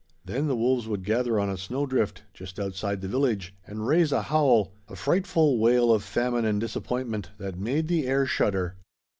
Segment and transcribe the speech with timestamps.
[0.25, 4.11] Then the wolves would gather on a snow drift just outside the village and raise
[4.11, 8.77] a howl, a frightful wail of famine and disappointment, that made the air shudder.